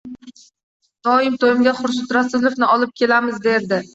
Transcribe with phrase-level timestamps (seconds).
[1.07, 3.83] Doim to`yimga Xurshid Rasulovni olib kelamiz, derdi